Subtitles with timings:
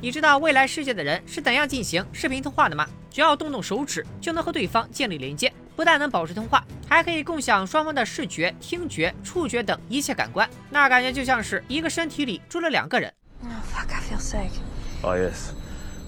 [0.00, 2.86] 你知道未来世界的人是怎样进行视频通话的吗？
[3.10, 10.48] 只要动动手指就能和对方建立连接，不但能保持通话，还可以共享双方的视觉、听觉、触觉等一切感官。
[10.68, 13.10] 那感觉就像是一个身体里住了两个人。
[13.42, 14.50] Oh fuck, I feel sick.
[15.02, 15.52] Oh yes.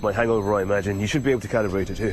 [0.03, 0.99] My hangover, I imagine.
[1.01, 2.13] You should be able to calibrate it too.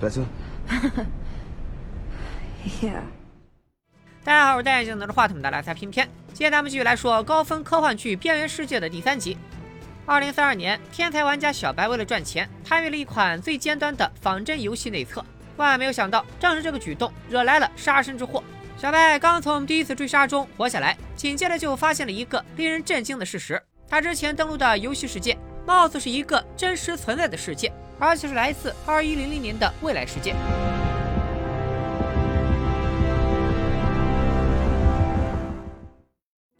[0.00, 0.26] Better?
[4.24, 6.06] 大家好，我是戴眼镜拿着话筒的来猜片片。
[6.34, 9.38] 今天咱们继续来说高分科幻剧《边缘世界》的第三集。
[10.04, 15.24] 二零三二年，天才玩家小白为了赚钱，参与了一款最尖端的仿真游戏内测。
[15.56, 18.44] 万万没有想到，正是这个举动惹来了杀身之祸。
[18.76, 30.34] 小白刚从第一次追杀中活下来，紧接着就发现了一个令人震惊的事实：他之前登录的游戏世界，貌似是一个真实存在的世界，而且是来自二一零零年的未来世界。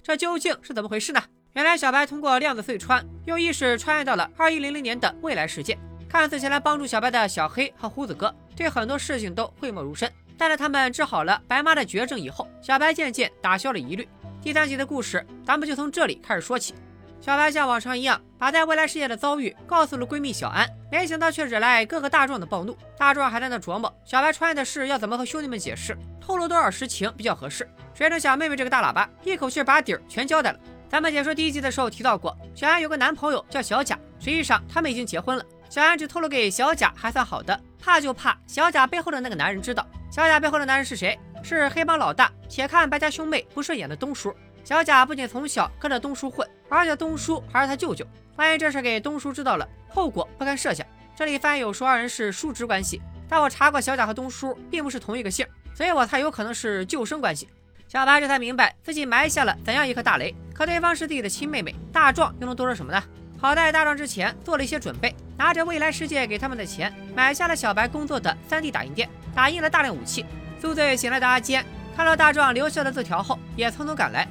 [0.09, 1.23] 这究竟是怎么回事呢？
[1.53, 5.79] 原来小白通过量子隧穿，用意识穿越到了二一零零年的未来世界。
[6.09, 10.11] 看似前来帮助小白的小黑和胡子哥，对很多事情都讳莫如深。
[10.39, 14.09] 但在他们治好了白妈的绝症以后，小白渐渐打消了疑虑。
[14.41, 16.75] 第三集的故事，咱们就从这里开始说起。
[17.21, 22.75] 小白像往常一样，把在未来世界的遭遇告诉了闺蜜小安，没想到却惹来各个大壮的暴怒。
[22.97, 27.69] 大壮还在那琢磨小白穿越的事要怎么和兄弟们解释，透露多少实情比较合适。
[27.99, 30.61] 谁成想妹妹这个大喇叭，一口气把底儿全交代了。
[30.89, 35.45] 咱们解说第一集的时候提到过，小安有个男朋友叫小贾，实际上他们已经结婚了。
[35.69, 39.85] 小安只透露给小贾还算好的，怕就怕小贾背后的那个男人知道。
[40.13, 41.19] 小贾背后的男人是谁？
[41.43, 44.33] 是黑帮老大，且看白家兄妹不顺眼的东叔。
[44.63, 48.07] 小贾不仅从小跟着东叔混，而且东叔还是他舅舅。
[48.37, 50.87] 万一这事给东叔知道了，后果不堪设想。
[51.17, 57.49] 这里翻译有说二人是叔侄关系，但我查过小贾和东叔并不是同一个姓，所以我猜有可能是舅甥关系。
[57.89, 60.35] 小白这才明白自己埋下了怎样一颗大雷。
[60.53, 63.03] 可对方是自己的亲妹妹，大壮又能多说什么呢？
[63.41, 70.27] 好在大壮之前做了一些准备，拿着未来世界给他们的钱，买下了小白工作的 3D 打印店，打印了大量武器。
[70.61, 71.65] 宿醉醒来的阿坚
[71.97, 74.29] 看到大壮留下的字条后，也匆匆赶来。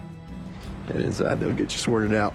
[0.87, 2.33] Head inside, they'll get you sorted out.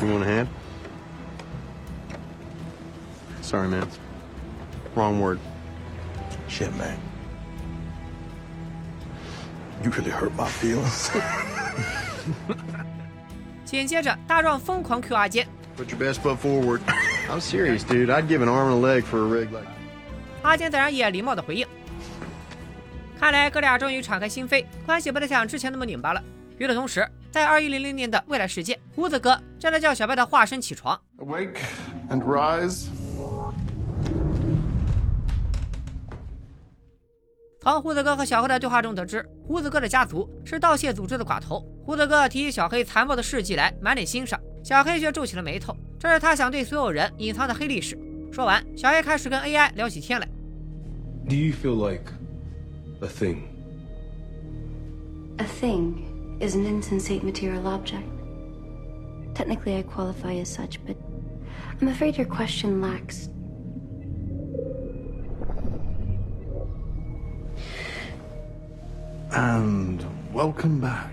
[0.00, 0.46] You want a hand?
[3.48, 3.88] Sorry, man.
[4.94, 5.38] Wrong word.
[6.48, 6.98] Shit, man.
[9.82, 11.10] You really hurt my feelings.
[13.64, 15.48] 紧接着，大壮疯狂 Q 阿坚
[15.78, 16.80] ，Put your best foot forward.
[17.30, 18.10] I'm serious, dude.
[18.10, 19.66] I'd give an arm and a leg for a rig like.
[20.42, 21.66] 阿坚自然也礼貌的回应。
[23.18, 26.22] 看来哥俩终于敞开心扉，关系不再像之前那么拧巴了。
[26.58, 31.00] 与此同时，在二一零零年的未来世界，胡子哥正在叫小白的化身起床。
[31.18, 31.56] Awake
[32.10, 32.88] and rise.
[37.72, 41.60] 从胡子哥和小黑的对话中得知，胡子哥的家族是盗窃组织的寡头。
[41.84, 47.98] 胡子哥提起小黑残暴的事迹来，满脸欣赏，小黑却皱起了眉头，这是他想对所有人隐藏的黑历史。
[48.32, 50.26] 说完，小黑开始跟 AI 聊起天来。
[51.28, 52.10] Do you feel like
[53.02, 53.42] a thing?
[55.36, 55.92] A thing
[56.40, 58.04] is an insensate material object.
[59.34, 60.96] Technically, I qualify as such, but
[61.80, 63.28] I'm afraid your question lacks.
[69.30, 70.00] And
[70.34, 71.10] welcome back.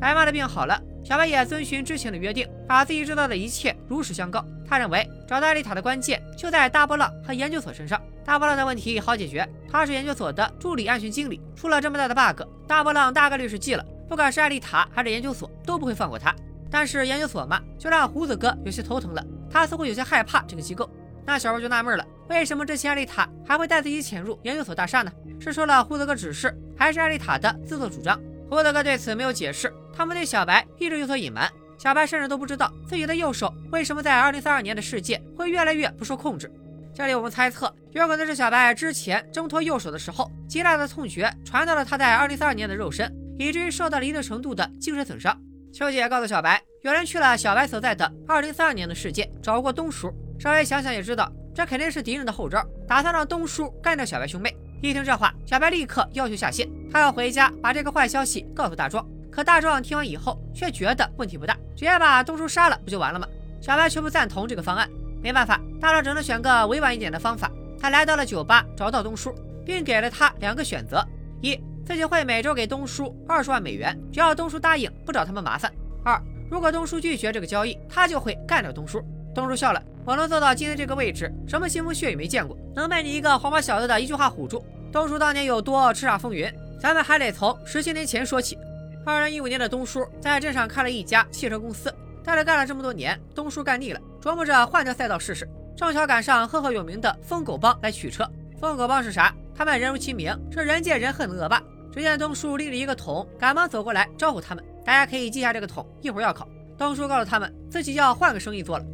[0.00, 4.44] 白妈的病好了，小白也遵循之前的约定，把自己知道的一切如实相告。
[4.68, 8.00] 他认为找到艾丽塔的关键就在大波浪和研究所身上。
[8.24, 16.34] 大波浪的问题好解决，他是研究所的助理安全经理，出了这么大的 bug，大波浪大概率是记了，不管是艾丽塔还是研究所都不会放过他。
[16.72, 20.88] 但是研究所嘛，就让胡子哥有些头疼了，他似乎有些害怕这个机构。
[21.30, 25.12] 那小白就纳闷了，为什么之前艾丽塔还会带自己潜入研究所大厦呢？
[25.38, 28.20] 是受了胡子哥指示，还是艾丽塔的自作主张？
[28.48, 31.48] 胡子哥对此没有解释，他们对小白一直有所隐瞒。
[31.78, 36.50] 小白甚至都不知道自己的右手为什么在2032年的世界会越来越不受控制。
[36.92, 45.40] 这里我们猜测，有可能是小白之前挣脱右手的时候，极大的痛觉传到了他在2032年的肉身，以至于受到了一定程度的精神损伤。
[45.72, 50.12] 秋姐告诉小白，有人去了小白所在的2032年的世界，找过东叔。
[50.40, 54.56] 稍微想想也知道，这肯定是敌人的后招，打算让东叔干掉小白兄妹。
[54.80, 59.06] 一听这话，小白立刻要求下线，他要回家把这个坏消息告诉大壮。
[59.30, 63.28] 可大壮听完以后，却觉得问题不大，直接把东叔杀了不就完了吗？
[63.60, 64.88] 小白却不赞同这个方案。
[65.22, 67.50] 没办法，大壮只能选个委婉一点的方法。
[67.78, 69.34] 他来到了酒吧，找到东叔，
[69.66, 71.06] 并给了他两个选择：
[71.42, 71.54] 一，
[71.84, 75.70] 自己会每周给东叔二十万美元，只要东叔答应不找他们麻烦；
[76.02, 76.18] 二，
[76.50, 79.04] 如果东叔拒绝这个交易，他就会干掉东叔。
[79.34, 84.64] 东叔笑了，我能做到今天这个位置，什么腥风血雨没见过，能被你一个黄毛小子的一句话唬住？
[84.92, 88.58] 东叔当年有多叱咤风云，咱们还得从十七年前说起。
[89.06, 91.94] 二零一五年的东叔在镇上开了一家汽车公司，
[92.24, 95.48] 在这干了这么多年，东叔干腻了，琢磨着换条赛道试试。
[95.76, 98.28] 正巧赶上赫赫有名的疯狗帮来取车。
[98.60, 99.32] 疯狗帮是啥？
[99.54, 101.62] 他们人如其名，是人见人恨的恶霸。
[101.92, 104.62] 只见东叔拎着一个桶，赶忙走过来招呼他们。
[104.84, 106.46] 大家可以记下这个桶，一会儿要考。
[106.76, 108.84] 东叔告诉他们，自己要换个生意做了。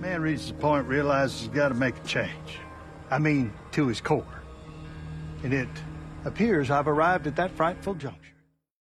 [0.00, 2.60] Man reaches the point, realizes he's got to make a change.
[3.10, 4.24] I mean, to his core.
[5.42, 5.68] And it
[6.24, 8.32] appears I've arrived at that frightful juncture.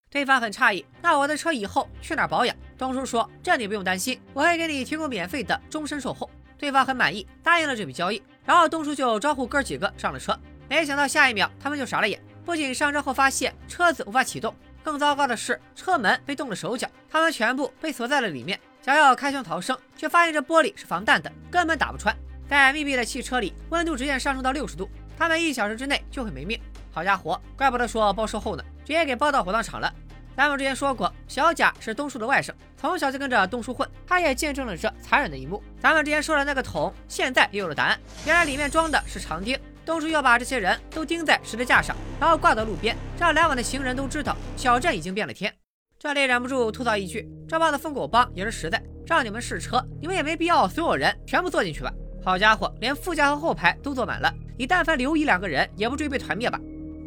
[0.09, 2.55] 对方很诧异，那我的车以后去哪儿保养？
[2.77, 6.29] 东叔说，这你不用担心，我会给你提供免费的终身售后。
[6.57, 8.21] 对方很满意，答应了这笔交易。
[8.45, 10.37] 然后东叔就招呼哥几个上了车，
[10.69, 14.53] 没想到下一秒他们就傻了眼，不仅上车后发现车子无法启动。
[14.83, 22.13] 更糟糕的是，车门被冻了手脚，他们全部被锁在了里面，想要开枪逃生，却发现这玻璃是防弹的，根本打不穿。
[22.49, 26.59] 在密闭的汽车里，温度直线上升到六十度，他们一小时之内就会没命。
[26.91, 29.89] 好家伙，怪不得说包售后呢，直接给包到火葬场了。
[30.35, 35.63] 咱们之前说过，小贾是东叔的外甥，从小就跟着东叔混，他也见证了这残忍的一幕。
[35.79, 39.57] 咱们之前说的那个桶，现在也有了答案，原来里面装的是长钉。
[39.85, 45.53] 东叔要把这些人都钉在十字架上，然后挂到路边，让来往的行人都知道小镇已经变了天。
[46.03, 51.89] 这里忍不住吐槽一句：这帮子疯狗帮也是实在，让你们试车，你们也没必要所有人全部坐进去吧？
[52.21, 56.59] 好家伙，连副驾和后排都坐满了，你但凡留一两个人，也不至于被团灭吧？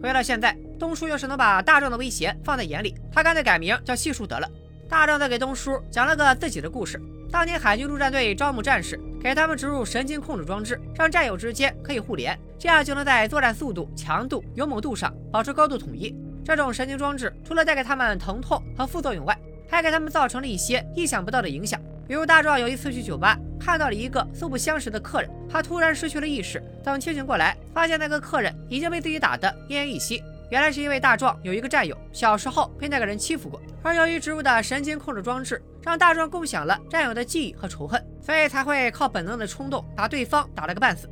[0.03, 4.49] 回到现在，东叔要是能把大壮的威胁放在眼里，他干脆改名叫细叔得了。
[4.89, 6.99] 大壮在给东叔讲了个自己的故事。
[7.31, 16.17] 当年海军陆战队招募战士，给他们植入神经控制装置，让战友之间可以互联，这样就能在作战速度、强度、勇猛度上保持高度统一。
[16.47, 19.37] 这种神经装置除了带给他们疼痛和副作用外，
[19.69, 21.81] 还给他们造成了一些意想不到的影响。
[22.07, 26.63] 比如大壮有一次去酒吧，看到了一个素不相识的客人，他突然失去了意识。
[26.85, 30.23] 等清醒过来，发现那个客人已经被自己打得奄奄一息。
[30.49, 41.11] 原来是因为大壮有一个战友，小时候被那个人欺负过，而由于植入的神经控制装置让大壮共享了战友的记忆和仇恨，所以才会靠本能的冲动把对方打了个半死。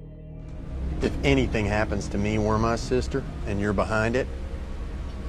[1.02, 4.28] If anything happens to me or my sister and you're behind it,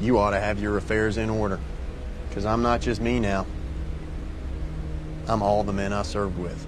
[0.01, 1.59] you ought to have your affairs in order.
[2.29, 3.45] Because I'm not just me now.
[5.27, 6.67] I'm all the men I served with.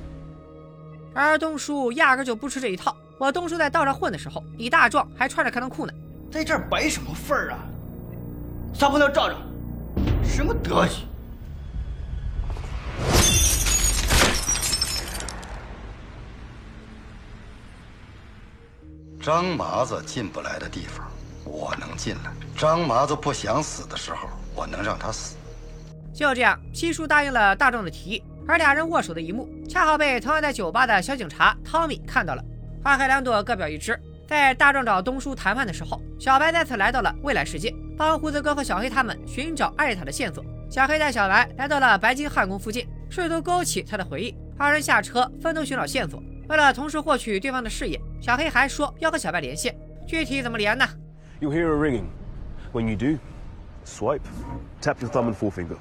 [1.14, 2.96] 而东叔压根就不吃这一套。
[3.18, 5.94] 我东叔在道上混的时候，李大壮还穿着开裆裤呢。
[6.32, 7.60] 在这儿摆什么份儿啊？
[8.74, 9.36] 撒泡尿照照，
[10.24, 11.08] 什么德行？
[19.20, 21.06] 张麻子进不来的地方，
[21.48, 25.36] 我能进来；张麻子不想死的时候，我能让他死。
[26.14, 32.44] 就这样，七叔答应了大壮的提议，而俩人握手的一幕，恰好被同样在酒吧的小警察汤米看到了。
[32.84, 34.00] 花开两朵，各表一枝。
[34.28, 40.44] 在大壮找东叔谈判的时候，小白再次来到了未来世界，帮胡子哥和小黑他们寻找艾塔的线索。
[40.70, 44.36] 小黑带小白来到了白金汉宫附近，试图勾起他的回忆。
[44.58, 46.22] 二人下车，分头寻找线索。
[46.50, 49.74] 为了同时获取对方的视野，小黑还说要和小白连线。
[50.06, 50.86] 具体怎么连呢
[51.40, 52.10] ？You'll hear a ringing.
[52.74, 53.20] When you do,
[53.86, 54.22] swipe,
[54.82, 55.78] tap your thumb and forefinger.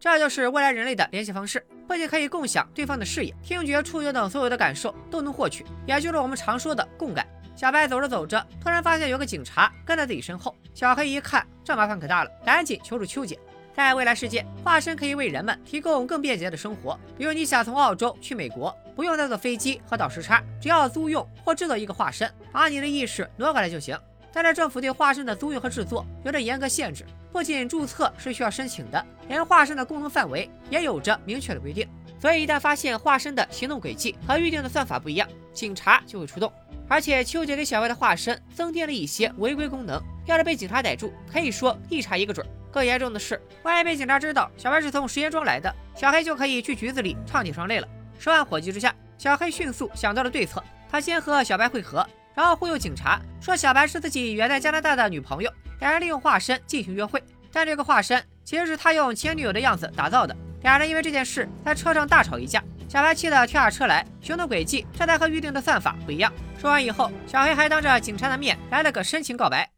[0.00, 7.26] 这就是未来人类的联系方式，不仅可以共享对方的视野、听觉、触觉等所有的感受都能获取，也就是我们常说的共感。
[7.56, 10.54] 小白走着走着，突然发现有个警察跟在自己身后。
[10.78, 13.36] 小黑一看，这麻烦可大了，赶紧求助秋姐。
[13.74, 23.98] 在未来世界，化身可以为人们提供更便捷的生活，比如你想从澳洲去美国，不用再坐飞机和倒时差，只要租用或制作一个化身，把你的意识挪过来就行。
[24.32, 31.88] 但是政府对化身的租用和制作有着严格限制，不仅注册是需要申请的，连化身的功能范围也有着明确的规定。
[32.20, 36.52] 所以一旦发现化身的行动轨迹和预定的算法不一样，警察就会出动。
[36.88, 42.44] 而且秋姐给小白的化身增添了一些违规功能，要是被警察逮住，可以说一查一个准。
[42.70, 47.88] 更严重的是，万一被警察知道小白是从实验庄来的，小黑就可以去局子里唱起双泪了。
[48.18, 52.06] 十万火急之下，小黑迅速想到了对策，他先和小白会合。
[52.34, 57.22] 然后忽悠警察说小白是自己远在加拿大的女朋友，两人利用化身进行约会。
[57.50, 60.36] 但这个化身其实是他用前女友的样子打造的。
[60.62, 66.32] 俩人因为这件事在车上大吵一架，小白气得跳下车来，行动轨迹这才和预定的算法不一样。
[66.58, 69.70] 说完以后，小黑还当着警察的面来了个深情告白。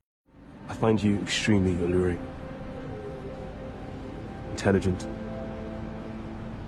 [0.69, 2.19] I find you extremely alluring,
[4.57, 5.01] intelligent,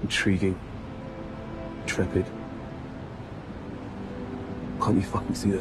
[0.05, 0.55] intriguing.
[4.81, 5.61] Can't you fucking see that?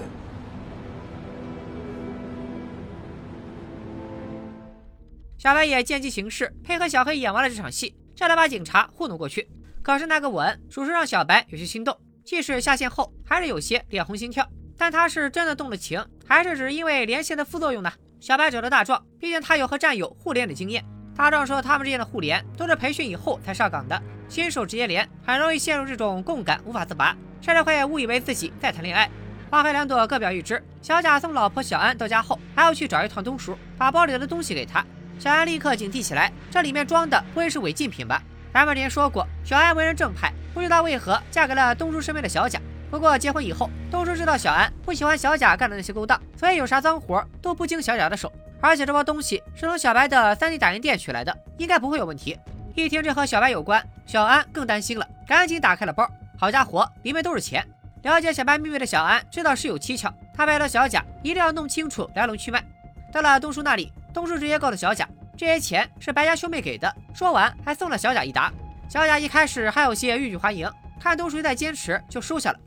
[5.37, 9.47] 小白也见机行事，配合小黑演完了这场戏，这才把警察糊弄过去。
[9.83, 11.97] 可是那个吻，属实让小白有些心动。
[12.23, 14.47] 即使下线后，还是有些脸红心跳。
[14.77, 17.91] 但他是真的动了情，还是只是因为连线的副作用呢？
[18.19, 20.83] 小白找到大壮，毕竟他有和战友互联的经验。
[21.15, 29.09] 大壮说，他们之间的互联都是培训以后才上岗的，新手直接连，很容易陷入这种共感无法自拔，甚至会误以为自己在谈恋爱。
[29.49, 30.63] 花开两朵，各表一枝。
[30.81, 34.83] 小贾送老婆小安到家后，还要去找一趟东叔，把包里的东西给他。
[35.19, 38.23] 小安立刻警惕起来，这里面装的不会是违禁品吧？
[38.53, 42.59] 咱们之前说过，小安为人正派，不知道为何嫁给了东叔身边的小贾。
[42.89, 48.31] 不过结婚以后，东叔知道小安不喜欢小贾干的那些勾当，所以有啥脏活都不经小贾的手。
[48.59, 52.37] 而且这包东西是从小白的 3D 打印店取来的，应该不会有问题。
[52.75, 56.07] 一听这和小白有关，小安更担心了，赶紧打开了包。
[56.37, 57.65] 好家伙，里面都是钱！
[58.03, 62.63] 了解小白秘密的小安知道事有蹊跷，他拜托小贾一定要弄清楚来龙去脉。
[63.11, 65.07] 到了东叔那里，东叔直接告诉小贾，
[65.40, 66.92] 这些钱是白家兄妹给的。
[67.14, 68.52] 说完还送了小贾一沓。
[68.88, 72.58] 小贾一开始还有些欲拒还迎，看东叔再坚持，就收下了。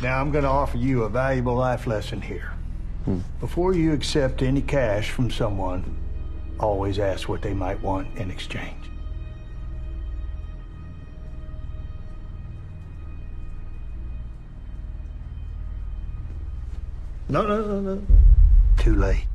[0.00, 2.52] Now I'm going to offer you a valuable life lesson here.
[3.40, 5.82] Before you accept any cash from someone,
[6.58, 8.76] always ask what they might want in exchange.
[17.28, 18.02] No, no, no, no.
[18.78, 19.26] Too late.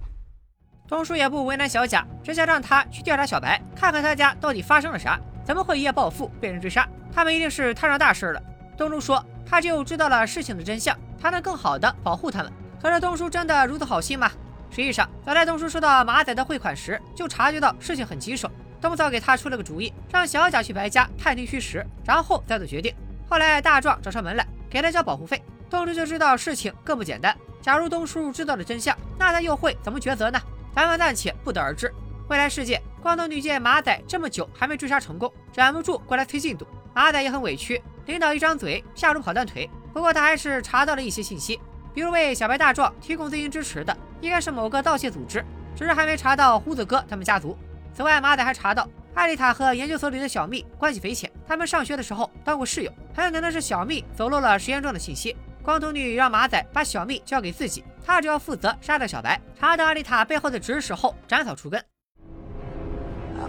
[0.90, 6.84] 东叔也不为难小贾，直接让他去调查小白，看看他家到底发生了啥，怎么会一夜暴富，被人追杀？
[7.14, 8.42] 他们一定是摊上大事了。
[8.76, 12.52] 东叔说，他只有知道了事情的真相，才能更好的保护他们。
[12.82, 14.32] 可是东叔真的如此好心吗？
[14.68, 18.50] 实际上，早在东叔收到马仔的汇款时，就察觉到事情很棘手。
[18.80, 22.92] 东嫂给他出了个主意，让小贾去白家探听虚实，然后再做决定。
[23.28, 27.32] 后来大壮找上门来，给他交保护费，东叔就知道事情更不简单。
[27.62, 30.40] 假如东叔知道了真相，那他又会怎么抉择呢？
[30.74, 31.92] 咱们暂且不得而知。
[32.28, 36.66] 未来世界，光头女见马仔这么久还没追杀成功，忍不住过来催进度。
[36.94, 39.68] 马仔也很委屈，领导一张嘴，下属跑断腿。
[39.92, 41.60] 不过他还是查到了一些信息，
[41.92, 47.56] 比如为小白大壮提供资金支持的，应该是某个盗窃组织，只是还没查到胡子哥他们家族。
[47.92, 55.36] 此外，马仔还查到艾丽塔和研究所里的小蜜关系匪浅，他们上学的时候当过室友，很可能是小蜜走漏了实验中的信息。
[55.62, 61.82] 光头女让马仔把小蜜交给自己，他只要负责杀掉小白，查到艾丽塔背后的指使后斩草除根。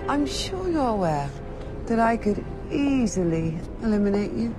[0.07, 1.27] I'm sure you're aware
[1.87, 4.51] that I could easily eliminate you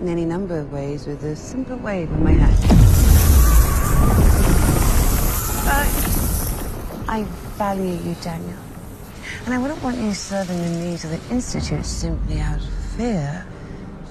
[0.00, 2.54] in any number of ways with a simple wave of my hand.
[7.08, 7.24] I
[7.58, 8.58] value you, Daniel.
[9.46, 13.44] And I wouldn't want you serving the needs of the Institute simply out of fear.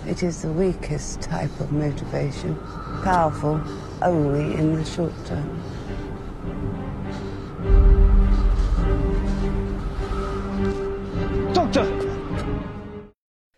[0.07, 2.55] It is the weakest type of motivation,
[3.03, 3.59] powerful
[4.01, 5.43] only in the short term.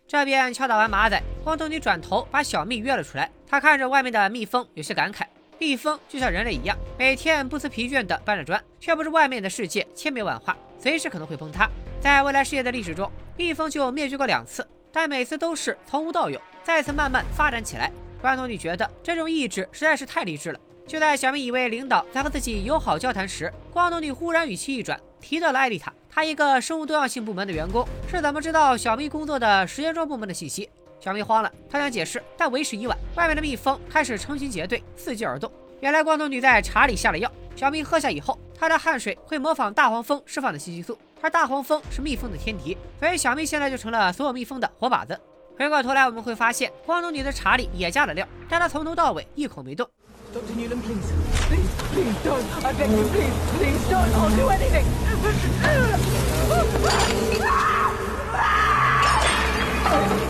[0.06, 3.30] 这边敲打完马仔，光头女转头把小蜜约了出来。
[3.48, 5.22] 她看着外面的蜜蜂，有些感慨：
[5.58, 11.68] 蜜蜂就像人类一样，每天不辞疲倦地搬着砖，却不知外面的世界千变万化，随时可能会崩塌。
[11.98, 17.90] 在未来世界的历史中，蜜蜂就灭绝过两次，但每次都是从无到有，再次慢慢发展起来。
[18.20, 20.60] 光头女觉得这种意志实在是太励志了。
[20.86, 25.92] 就在小蜜以为领导在和自己友好交谈时，光头女忽然语气一转，提到了艾丽塔。
[26.10, 30.68] 她一个生物多样性部门的员工，是怎么知道小蜜工作的实验装部门的信息？
[31.00, 32.96] 小蜜慌了，她想解释，但为时已晚。
[33.16, 35.50] 外面的蜜蜂开始成群结队，伺机而动。
[35.82, 45.20] 原来光头女在茶里下了药，小蜜喝下以后，她的汗水会模仿大黄蜂释放的信息素，而大黄蜂是蜜蜂的天敌，所以小蜜现在就成了所有蜜蜂的活靶子。
[45.58, 49.84] 回过头来，我们会发现光头女的茶里也加了料，但她从头到尾一口没动。
[50.32, 50.42] Dr.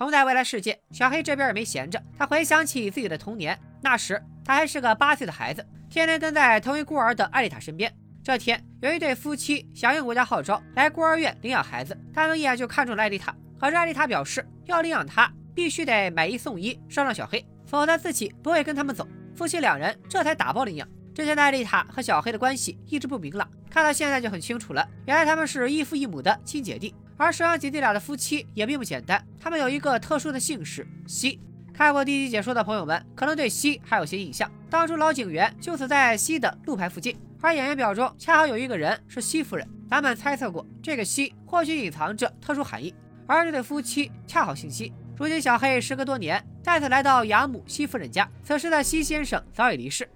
[0.00, 2.02] 同在未来世界，小黑这边也没闲着。
[2.16, 7.94] 他回想起自己的童年，那时他还是个八岁的孩子，天天跟在同为孤儿的艾丽塔身边。
[8.24, 13.36] 这天，有一对夫妻响应国家号召来孤儿院领养孩子，他们一眼就看中了艾丽塔。
[13.58, 19.06] 可是艾丽塔表示，要领养她，必须得买一送一，捎上小黑，否则自己不会跟他们走。
[19.36, 20.88] 夫妻两人这才打包领养。
[21.14, 26.94] 之前的艾丽塔和小黑的关系一直不明朗，看到现在就很清楚了，原来他们是异父异母的亲姐弟。
[27.20, 31.38] 而收养姐弟俩的夫妻也并不简单，他们有一个特殊的姓氏西。
[31.70, 34.50] 看过第一集解说的朋友们，可能对西还有些印象。
[34.70, 42.94] 当初老警员就死在西的路牌附近，而演员表中恰好有一个人是西夫人，咱们猜测过，这个西或许隐藏着特殊含义。
[43.26, 44.90] 而这对夫妻恰好姓西。
[45.18, 50.08] 如今小黑时隔多年再次来到养母西夫人家，此时的西先生早已离世。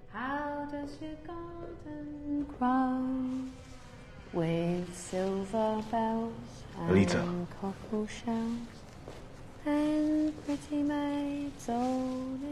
[6.76, 6.90] In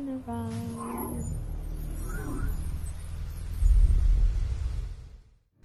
[0.09, 1.13] a row.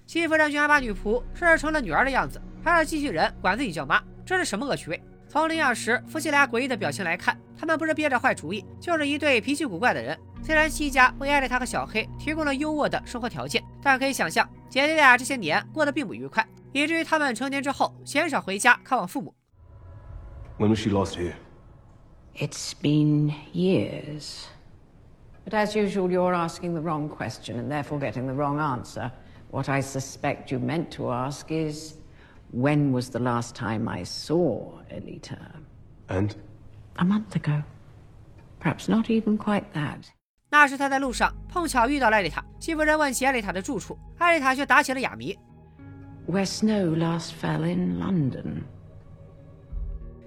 [0.05, 4.99] 西夫人居然把女仆设置成了女儿的样子，还让机器人管自己叫妈，这是什么恶趣味？
[5.29, 10.17] 从领养时夫妻俩诡异的表情来看，他们不是憋着坏主意，就是一对脾气古怪的人。
[10.41, 19.34] 虽然西家为艾丽塔和小黑提供了优渥的生活条件，但可以想象姐弟俩这些年过得并不愉快，以至于他们成年之后鲜少回家看望父母。
[20.58, 21.34] When was she lost here?
[22.34, 24.44] It's been years.
[25.44, 29.10] But as usual, you're asking the wrong question and therefore getting the wrong answer.
[29.50, 31.96] What I suspect you meant to ask is
[32.52, 35.38] when was the last time I saw Elita?
[36.08, 36.34] And?
[36.96, 37.62] A month ago.
[38.60, 40.04] Perhaps not even quite that.
[40.48, 45.36] 那时他在路上碰巧遇到了艾丽塔，西夫人问起艾丽塔的住处，艾丽塔却打起了哑谜。
[46.27, 48.63] Where snow last fell in London.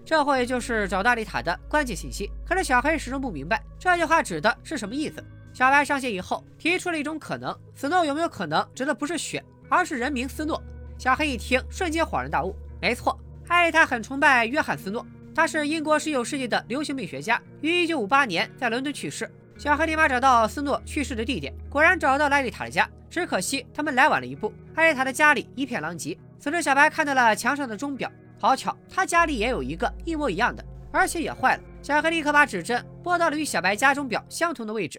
[0.03, 2.31] 这会就是找大丽塔的关键信息。
[2.47, 5.23] 可是小黑始终不明白这句话指的是什么意思。
[5.53, 10.63] 小白上线以后提出了一种可能：斯诺有没有可能指的不是雪，而是人名斯诺？
[10.97, 12.57] 小黑一听，瞬间恍然大悟。
[12.81, 15.05] 没错，艾丽塔很崇拜约翰斯诺，
[15.35, 19.31] 他是英国19世纪的流行病学家，于1958年在伦敦去世。
[19.59, 22.89] 小黑立马找到斯诺去世的地点，果然找到了艾丽塔的家。
[23.11, 26.17] 只可惜他们来晚了一步，艾丽塔的家里一片狼藉。
[26.39, 28.11] 此时小白看到了墙上的钟表。
[28.39, 31.63] 好巧，他家里也有一个一模一样的，而且也坏了。
[31.83, 34.99] 小黑立刻把指针拨到了与小白家钟表相同的位置。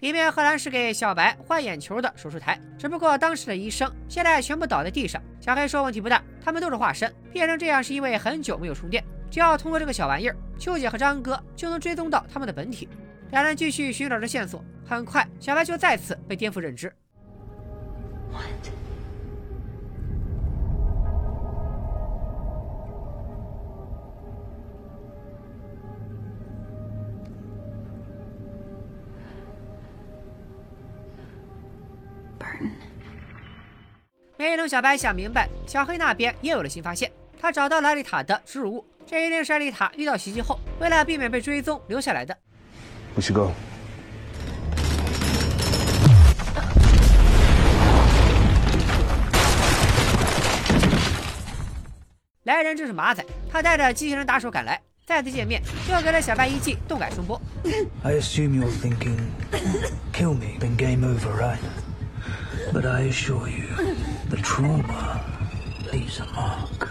[0.00, 5.18] 里面赫然是给小白换眼球的手术台，只不过当时的医生现在全部倒在地上。
[5.40, 9.02] 小黑说问题不大，他们都是化身，变成这样是因为很久没有充电。
[9.30, 12.86] 只要通过这个小玩意儿，秋姐和张哥就能追踪到他们的本体。
[13.34, 16.94] 两人继续寻找着线索，很快小白就再次被颠覆认知。
[34.36, 37.10] 没等小白想明白，小黑那边也有了新发现。
[37.40, 42.43] 他找到了艾丽塔的植入物，这一定是艾丽塔遇到袭击后，为了避免被追踪留下来的。
[43.16, 43.52] We should go.
[52.44, 57.40] 来人正是马仔，他带着机器人打手赶来，再次见面又给了小白一记动感声波。
[58.02, 59.16] I assume you're thinking,
[60.12, 61.58] kill me, then game over, right?
[62.72, 63.68] But I assure you,
[64.28, 65.20] the trauma
[65.90, 66.90] leaves a mark.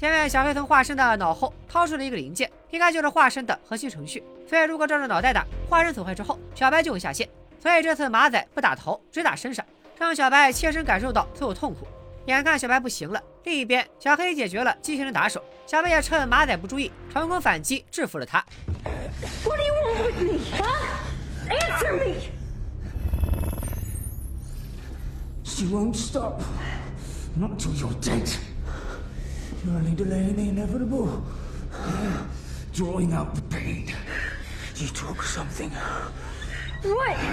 [0.00, 4.24] 前面小黑从化身的脑后掏出了一个零件，应该就是化身的核心程序。
[4.48, 7.28] 所以如果照着脑袋打，化身损坏之后，小白就会下线。
[7.62, 9.62] 所以这次马仔不打头，只打身上，
[9.98, 11.86] 让小白切身感受到所有痛苦。
[12.24, 18.42] 眼看小白不行了，另一边小黑解决了机器人打手，小白也趁马仔不注意，成功反击制服了他。
[19.44, 20.64] What do you want with me, huh?
[21.46, 22.14] Answer me!
[25.44, 26.40] She won't stop.
[27.36, 28.34] Not till you're dead.
[29.62, 31.22] You're only delaying the inevitable.
[32.72, 33.92] Drawing out the pain.
[34.76, 35.70] You took something.
[36.82, 37.18] What?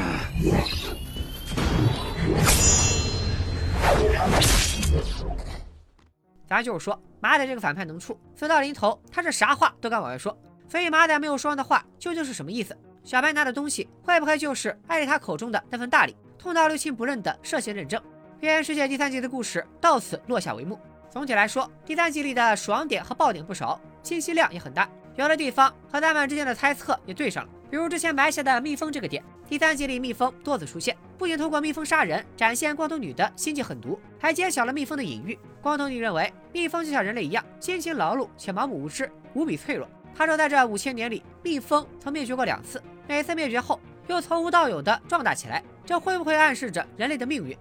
[6.49, 10.37] 咱就是说，马仔这个反派能处，死到临头他是啥话都敢往外说。
[10.67, 12.77] 所以马仔没有说完的话究竟是什么意思？
[13.03, 16.13] 小白拿的东西会不会就是艾丽塔口中的那份大礼？
[16.37, 18.01] 痛到六亲不认的涉嫌认证。
[18.39, 20.77] 边缘世界第三集的故事到此落下帷幕。
[21.10, 27.50] 总体来说，第三季里的爽点和爆点不少，信息量也很大，有的地方和咱们之间的猜测也对上了。
[27.70, 35.38] 比如之前埋下的蜜蜂这个点，第三季里蜜蜂多次出现，不仅通过蜜蜂杀人展现光头女的心机狠毒，还揭晓了蜜蜂的隐喻。
[35.62, 39.88] 光头女认为蜜蜂就像人类一样，辛勤劳碌且盲目无知，无比脆弱。
[40.15, 47.58] 她说，在这五千年里，蜜蜂曾灭绝过两次，每次灭绝后又从无到有的壮大起来，这会不会暗示着人类的命运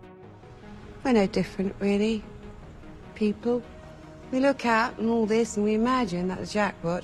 [1.03, 2.21] ？We're no different, really.
[3.16, 3.62] People.
[4.32, 7.04] We look out and all this and we imagine that the jackpot,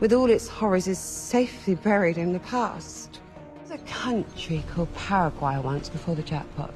[0.00, 3.20] with all its horrors, is safely buried in the past.
[3.66, 6.72] There's a country called Paraguay once before the jackpot.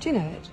[0.00, 0.48] Do you know it?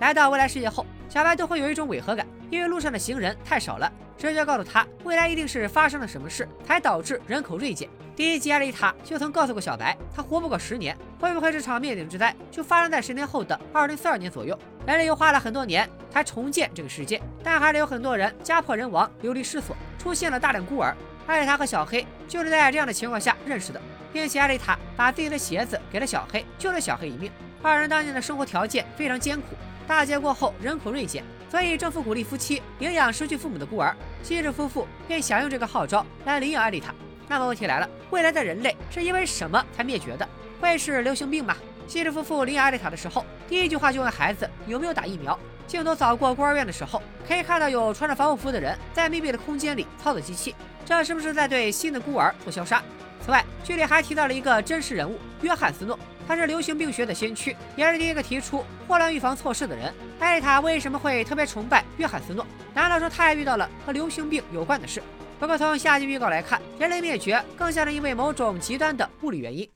[0.00, 3.92] 来到未来世界后，小白都会有一种违和感， 因为路上的行人太少了。
[4.16, 7.88] 直觉告诉他，未来一定是发生了什么事，才导致人口锐减。
[8.15, 14.57] 第一集艾丽塔就曾告诉过小白，他活不过十年，会不会这场灭顶之灾就发生在十年后的二零四二年左右？
[14.85, 20.95] 人类又花了很多年才重建这个世界，但还是有很多人家破人亡、流离失所，出现了大量孤儿。
[21.25, 27.31] 艾丽塔和小黑就是在这样的情况下认识的，并且艾丽塔把自己的鞋子给了小黑，救了小黑一命。
[27.63, 29.55] 二人当年的生活条件非常艰苦，
[29.87, 31.23] 大劫过后人口锐减。
[31.49, 36.93] 所以政府鼓励夫妻领养失去父母的孤儿，西智夫妇便响应这个号召来领养艾丽塔。
[37.33, 40.29] 那么问题来了，未来的人类是因为什么才灭绝的？
[40.61, 41.57] 会是流行病吗？
[41.87, 45.37] 西智夫妇领养艾丽塔的时候，第一句话就问孩子有没有打疫苗。
[45.65, 52.83] 镜头扫过孤儿院的时候，可以看到有穿着防护服的人在密闭的空间里操作机器，这是不是在对新的孤儿做消杀？
[53.25, 55.97] 此外，剧里还提到了一个真实人物约翰斯诺。
[56.27, 59.91] 他是流行病学的先驱，也是第一个提出霍乱预防措施的人。
[60.19, 62.45] 艾丽塔为什么会特别崇拜约翰斯诺？
[62.75, 65.01] 难道说他也遇到了和流行病有关的事？
[65.43, 69.69] 不过从下集预告来看，人类灭绝更像是因为某种极端的物理原因。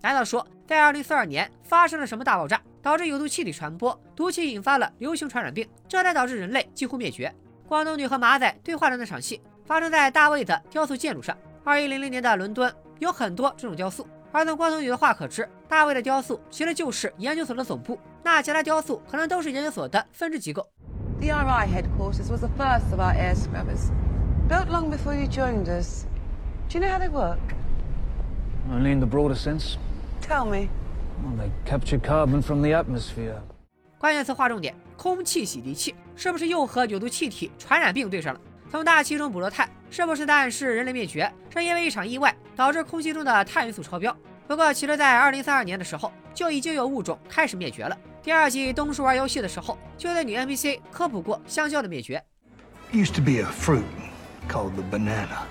[0.00, 7.30] 难道说在2042年发生了什么大爆炸，导致有毒气体传播，毒气引发了流行传染病，这才导致人类几乎灭绝？
[7.68, 9.42] 光头女和马仔对话的那场戏。
[9.66, 11.36] 发生在大卫的雕塑建筑上。
[11.62, 18.00] 二一零零年的伦敦有很多这种雕塑，而从光头女的话可知，大卫的雕塑其实就是研究所的总部。
[18.26, 20.68] 那其他雕塑可能都是研究所的分支机构。
[21.20, 23.92] The RI headquarters was the first of our air scrubbers,
[24.48, 26.06] built long before you joined us.
[26.68, 27.38] Do you know how they work?
[28.68, 29.76] Only in the broader sense.
[30.20, 30.68] Tell me.
[31.22, 33.36] Well, they capture carbon from the atmosphere.
[33.96, 38.40] 关键词划重点：空气洗涤器，是不是又和有毒气体传染病对上了？
[38.68, 44.14] 从大气中捕捉碳，是不是在暗示人类灭绝是因为一场意外导致空气中的碳元素超标？
[44.48, 47.96] 不过，其实，在二零三二年的时候，就已经有物种开始灭绝了。
[48.26, 52.20] 第二季东叔玩游戏的时候，就在女 NPC 科普过香蕉的灭绝。
[52.90, 53.84] Used to be a fruit
[54.48, 55.44] called the banana,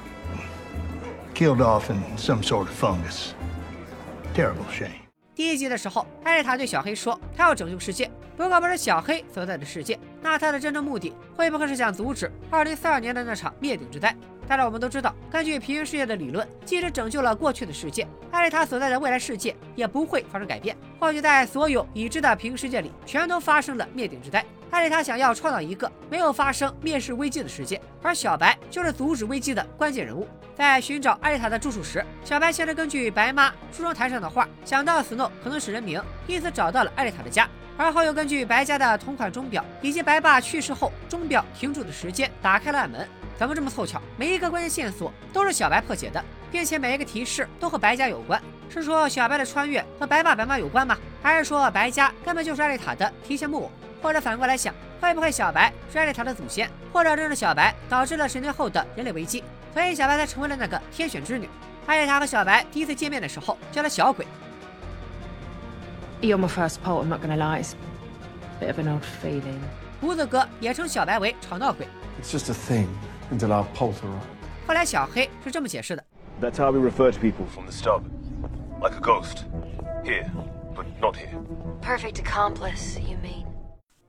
[1.34, 3.30] killed off in some sort of fungus.
[4.36, 4.92] Terrible shame.
[5.34, 14.16] 第一集的时候，艾丽塔对小黑说：“她要拯救世界。”不过不是小黑所在的世界，那他的真正目的会不会是想阻止2042年的那场灭顶之灾？
[14.48, 20.78] 但是我们都知道，根据平行世界的理论，即使拯救了过去的世界，艾丽塔所在的未来世界也不会发生改变。
[21.00, 24.46] 或许在所有已知的平行世界里，全都发生了灭顶之灾。
[24.70, 30.28] 艾丽塔想要创造一个没有发生灭世危机的世界，而小白就是阻止危机的关键人物。
[30.54, 37.50] 在寻找艾丽塔的住处时，小白先是根据白妈梳妆台上的画，想到斯诺可能是人名，因此找到了艾丽塔的家。
[37.78, 43.08] 而后又根据白家的同款钟表以及白爸去世后钟表停住的时间，打开了暗门。
[43.38, 44.02] 怎么这么凑巧？
[44.16, 48.42] 每一个关键线索都是小白破解的，并且每一个提示都和白家有关。
[48.70, 50.98] 是说小白的穿越和白爸白妈有关吗？
[51.22, 53.72] 还是说白家根本就是艾丽塔的提线木偶？
[54.02, 56.70] 或者反过来想，会不会小白是艾丽塔的祖先？
[56.94, 61.50] 或者正是小白导致了十年后的人类危机，所以小白才成为了那个天选之女？
[61.88, 64.26] 艾丽塔和小白第一次见面的时候叫他小鬼。
[66.22, 67.04] You're my first poet.
[67.04, 67.60] I'm not gonna lie.
[67.60, 67.74] It's
[68.62, 69.60] a bit of an old feeling.
[70.02, 71.88] 胡子哥也称小白为吵闹鬼。
[72.22, 72.88] It's just a thing
[73.32, 74.02] until our arrives.
[74.68, 76.04] 后来小黑是这么解释的
[76.42, 78.02] ：That's how we refer to people from the start,
[78.82, 79.44] like a ghost.
[80.04, 80.30] Here,
[80.76, 81.38] but not here.
[81.82, 83.46] Perfect accomplice, you mean?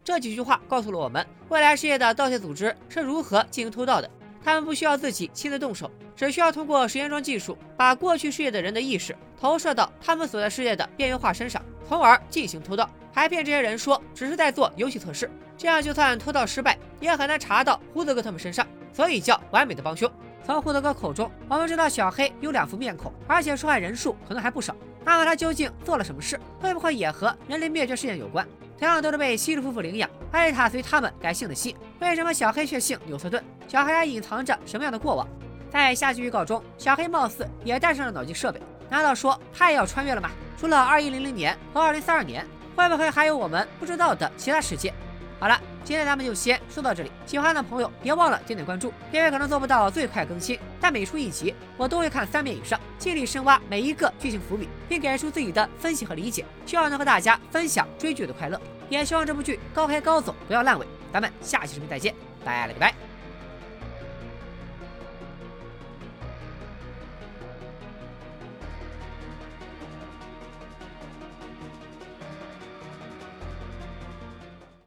[0.04, 4.08] 这几句话告诉了我们，未来世界的盗窃组织是如何进行偷盗的。
[4.44, 11.60] 他们不需要自己亲自动手，只需要通过时间装技术，把过去世界的人的意识投射到他们所在世界的边缘化身上。
[11.88, 20.10] 从而进行偷盗，还骗这些人说只是在做游戏测试，这样就算偷盗失败，也很难查到胡子哥他们身上，所以叫完美的帮凶。
[20.44, 24.74] 从胡子哥口中，我们知道小黑有两副面孔，而且受害人数可能还不少。
[25.04, 26.38] 那么他究竟做了什么事？
[26.60, 28.46] 会不会也和人类灭绝事件有关？
[28.78, 33.42] 同样都是被西鲁夫妇领养，艾丽塔随他们改姓的西，为什么小黑却姓纽瑟顿？
[33.66, 35.26] 小黑还隐藏着什么样的过往？
[35.70, 40.30] 在下集预告中，小黑貌似也带上了脑机设备，难道说他也要穿越了吗？
[40.58, 44.92] 除了二一零零年和二零三二年，会不会还有我们不知道的其他世界？
[45.38, 47.12] 好了，今天咱们就先说到这里。
[47.26, 48.90] 喜欢的朋友别忘了点点关注。
[49.12, 58.58] 因为可能做不到最快更新，但每出一集我都会看三遍以上，尽力深挖每一个剧情伏笔，并给出自己的分析和理解，希望能和大家分享追剧的快乐。
[58.88, 60.86] 也希望这部剧高开高走，不要烂尾。
[61.12, 63.15] 咱们下期视频再见，拜了个拜。